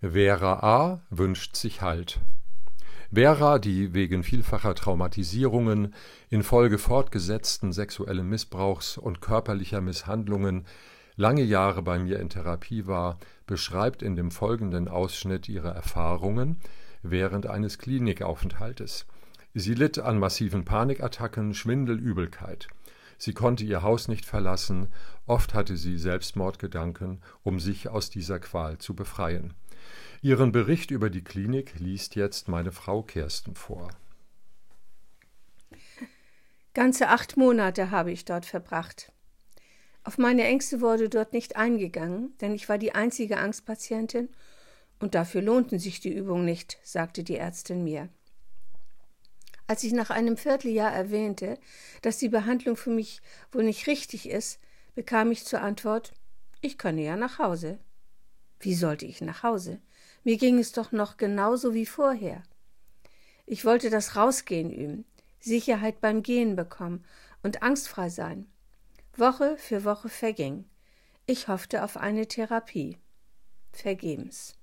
Vera 0.00 0.60
A. 0.62 1.02
wünscht 1.10 1.56
sich 1.56 1.82
Halt. 1.82 2.20
Vera, 3.12 3.58
die 3.58 3.94
wegen 3.94 4.22
vielfacher 4.22 4.76
Traumatisierungen 4.76 5.92
infolge 6.30 6.78
fortgesetzten 6.78 7.72
sexuellen 7.72 8.28
Missbrauchs 8.28 8.96
und 8.96 9.20
körperlicher 9.20 9.80
Misshandlungen 9.80 10.66
lange 11.16 11.42
Jahre 11.42 11.82
bei 11.82 11.98
mir 11.98 12.20
in 12.20 12.28
Therapie 12.28 12.86
war, 12.86 13.18
beschreibt 13.48 14.04
in 14.04 14.14
dem 14.14 14.30
folgenden 14.30 14.86
Ausschnitt 14.86 15.48
ihre 15.48 15.70
Erfahrungen 15.74 16.60
während 17.02 17.48
eines 17.48 17.78
Klinikaufenthaltes. 17.78 19.04
Sie 19.52 19.74
litt 19.74 19.98
an 19.98 20.20
massiven 20.20 20.64
Panikattacken, 20.64 21.54
Schwindel, 21.54 21.98
Übelkeit. 21.98 22.68
Sie 23.16 23.32
konnte 23.32 23.64
ihr 23.64 23.82
Haus 23.82 24.06
nicht 24.06 24.26
verlassen, 24.26 24.86
oft 25.26 25.54
hatte 25.54 25.76
sie 25.76 25.98
Selbstmordgedanken, 25.98 27.20
um 27.42 27.58
sich 27.58 27.88
aus 27.88 28.10
dieser 28.10 28.38
Qual 28.38 28.78
zu 28.78 28.94
befreien. 28.94 29.54
Ihren 30.22 30.52
Bericht 30.52 30.90
über 30.90 31.10
die 31.10 31.22
Klinik 31.22 31.78
liest 31.78 32.16
jetzt 32.16 32.48
meine 32.48 32.72
Frau 32.72 33.02
Kersten 33.02 33.54
vor. 33.54 33.88
Ganze 36.74 37.08
acht 37.08 37.36
Monate 37.36 37.90
habe 37.90 38.12
ich 38.12 38.24
dort 38.24 38.46
verbracht. 38.46 39.12
Auf 40.04 40.16
meine 40.16 40.44
Ängste 40.44 40.80
wurde 40.80 41.08
dort 41.08 41.32
nicht 41.32 41.56
eingegangen, 41.56 42.36
denn 42.40 42.54
ich 42.54 42.68
war 42.68 42.78
die 42.78 42.94
einzige 42.94 43.38
Angstpatientin 43.38 44.28
und 45.00 45.14
dafür 45.14 45.42
lohnten 45.42 45.78
sich 45.78 46.00
die 46.00 46.14
Übungen 46.14 46.44
nicht, 46.44 46.78
sagte 46.82 47.24
die 47.24 47.36
Ärztin 47.36 47.84
mir. 47.84 48.08
Als 49.66 49.84
ich 49.84 49.92
nach 49.92 50.10
einem 50.10 50.36
Vierteljahr 50.36 50.92
erwähnte, 50.92 51.58
dass 52.00 52.18
die 52.18 52.30
Behandlung 52.30 52.76
für 52.76 52.90
mich 52.90 53.20
wohl 53.52 53.64
nicht 53.64 53.86
richtig 53.86 54.28
ist, 54.28 54.60
bekam 54.94 55.30
ich 55.30 55.44
zur 55.44 55.60
Antwort, 55.60 56.14
ich 56.60 56.78
könne 56.78 57.02
ja 57.02 57.16
nach 57.16 57.38
Hause. 57.38 57.78
Wie 58.60 58.74
sollte 58.74 59.06
ich 59.06 59.20
nach 59.20 59.42
Hause? 59.42 59.80
Mir 60.24 60.36
ging 60.36 60.58
es 60.58 60.72
doch 60.72 60.92
noch 60.92 61.16
genauso 61.16 61.74
wie 61.74 61.86
vorher. 61.86 62.42
Ich 63.46 63.64
wollte 63.64 63.88
das 63.88 64.16
Rausgehen 64.16 64.70
üben, 64.70 65.04
Sicherheit 65.40 66.00
beim 66.00 66.22
Gehen 66.22 66.56
bekommen 66.56 67.04
und 67.42 67.62
angstfrei 67.62 68.08
sein. 68.08 68.46
Woche 69.16 69.56
für 69.56 69.84
Woche 69.84 70.08
verging. 70.08 70.64
Ich 71.26 71.48
hoffte 71.48 71.82
auf 71.82 71.96
eine 71.96 72.26
Therapie. 72.26 72.98
Vergebens. 73.72 74.54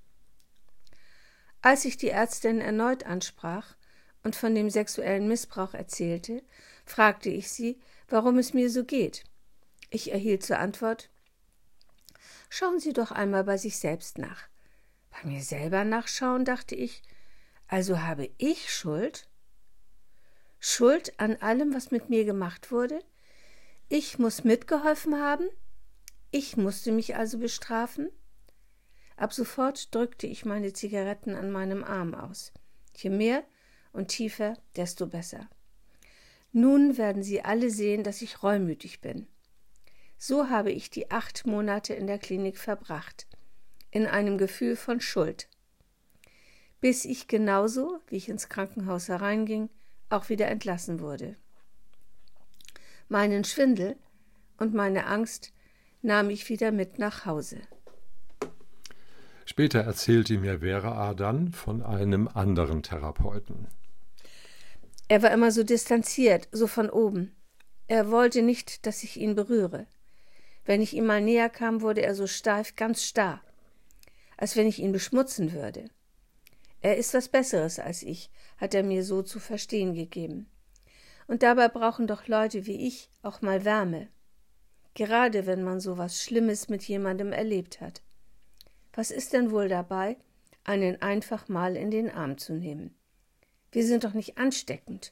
Als 1.61 1.85
ich 1.85 1.97
die 1.97 2.09
Ärztin 2.09 2.61
erneut 2.61 3.05
ansprach 3.05 3.75
und 4.23 4.35
von 4.35 4.53
dem 4.53 4.69
sexuellen 4.69 5.27
Missbrauch 5.27 5.73
erzählte, 5.73 6.43
fragte 6.85 7.29
ich 7.29 7.49
sie, 7.51 7.79
warum 8.07 8.37
es 8.37 8.53
mir 8.53 8.69
so 8.69 8.83
geht. 8.83 9.23
Ich 9.89 10.11
erhielt 10.11 10.43
zur 10.43 10.59
Antwort 10.59 11.09
Schauen 12.57 12.79
Sie 12.79 12.93
doch 12.93 13.11
einmal 13.11 13.43
bei 13.43 13.57
sich 13.57 13.77
selbst 13.79 14.17
nach. 14.17 14.43
Bei 15.09 15.29
mir 15.29 15.41
selber 15.41 15.83
nachschauen, 15.83 16.45
dachte 16.45 16.73
ich. 16.73 17.03
Also 17.67 17.99
habe 17.99 18.29
ich 18.37 18.73
Schuld? 18.73 19.27
Schuld 20.57 21.19
an 21.19 21.35
allem, 21.41 21.73
was 21.73 21.91
mit 21.91 22.09
mir 22.09 22.23
gemacht 22.23 22.71
wurde? 22.71 23.03
Ich 23.89 24.19
muss 24.19 24.45
mitgeholfen 24.45 25.21
haben? 25.21 25.49
Ich 26.31 26.55
musste 26.55 26.93
mich 26.93 27.17
also 27.17 27.39
bestrafen? 27.39 28.09
Ab 29.17 29.33
sofort 29.33 29.93
drückte 29.93 30.25
ich 30.25 30.45
meine 30.45 30.71
Zigaretten 30.71 31.35
an 31.35 31.51
meinem 31.51 31.83
Arm 31.83 32.15
aus. 32.15 32.53
Je 32.95 33.09
mehr 33.09 33.43
und 33.91 34.07
tiefer, 34.07 34.57
desto 34.77 35.07
besser. 35.07 35.49
Nun 36.53 36.97
werden 36.97 37.21
Sie 37.21 37.41
alle 37.41 37.69
sehen, 37.69 38.03
dass 38.05 38.21
ich 38.21 38.43
reumütig 38.43 39.01
bin. 39.01 39.27
So 40.17 40.49
habe 40.49 40.71
ich 40.71 40.89
die 40.89 41.11
acht 41.11 41.45
Monate 41.45 41.93
in 41.93 42.07
der 42.07 42.19
Klinik 42.19 42.57
verbracht 42.57 43.27
in 43.91 44.07
einem 44.07 44.37
Gefühl 44.37 44.75
von 44.75 44.99
Schuld, 44.99 45.47
bis 46.81 47.05
ich 47.05 47.29
genauso, 47.29 48.01
wie 48.07 48.17
ich 48.17 48.27
ins 48.27 48.49
Krankenhaus 48.49 49.07
hereinging, 49.07 49.69
auch 50.09 50.27
wieder 50.27 50.47
entlassen 50.47 50.99
wurde. 50.99 51.37
Meinen 53.07 53.45
Schwindel 53.45 53.95
und 54.57 54.73
meine 54.73 55.05
Angst 55.07 55.53
nahm 56.01 56.29
ich 56.29 56.49
wieder 56.49 56.73
mit 56.73 56.99
nach 56.99 57.25
Hause. 57.25 57.61
Später 59.45 59.79
erzählte 59.79 60.37
mir 60.39 60.59
Vera 60.59 61.09
A. 61.09 61.13
dann 61.13 61.53
von 61.53 61.81
einem 61.81 62.27
anderen 62.27 62.83
Therapeuten. 62.83 63.67
Er 65.07 65.21
war 65.21 65.31
immer 65.31 65.51
so 65.51 65.63
distanziert, 65.63 66.49
so 66.51 66.67
von 66.67 66.89
oben. 66.89 67.33
Er 67.87 68.11
wollte 68.11 68.41
nicht, 68.41 68.85
dass 68.85 69.03
ich 69.03 69.17
ihn 69.17 69.35
berühre. 69.35 69.87
Wenn 70.65 70.81
ich 70.81 70.93
ihm 70.93 71.05
mal 71.05 71.21
näher 71.21 71.49
kam, 71.49 71.81
wurde 71.81 72.01
er 72.01 72.15
so 72.15 72.27
steif, 72.27 72.75
ganz 72.75 73.03
starr 73.03 73.41
als 74.37 74.55
wenn 74.55 74.67
ich 74.67 74.79
ihn 74.79 74.91
beschmutzen 74.91 75.53
würde. 75.53 75.85
Er 76.81 76.97
ist 76.97 77.13
was 77.13 77.29
Besseres 77.29 77.79
als 77.79 78.03
ich, 78.03 78.29
hat 78.57 78.73
er 78.73 78.83
mir 78.83 79.03
so 79.03 79.21
zu 79.21 79.39
verstehen 79.39 79.93
gegeben. 79.93 80.49
Und 81.27 81.41
dabei 81.41 81.67
brauchen 81.67 82.05
doch 82.05 82.27
Leute 82.27 82.65
wie 82.65 82.87
ich 82.87 83.09
auch 83.23 83.41
mal 83.41 83.65
Wärme. 83.65 84.09
Gerade 84.93 85.45
wenn 85.45 85.63
man 85.63 85.79
so 85.79 85.97
was 85.97 86.21
Schlimmes 86.21 86.69
mit 86.69 86.83
jemandem 86.83 87.31
erlebt 87.31 87.81
hat. 87.81 88.01
Was 88.93 89.11
ist 89.11 89.33
denn 89.33 89.51
wohl 89.51 89.67
dabei, 89.67 90.17
einen 90.63 91.01
einfach 91.01 91.49
mal 91.49 91.75
in 91.75 91.91
den 91.91 92.09
Arm 92.09 92.37
zu 92.37 92.53
nehmen? 92.53 92.95
Wir 93.71 93.85
sind 93.85 94.03
doch 94.03 94.13
nicht 94.13 94.37
ansteckend. 94.37 95.11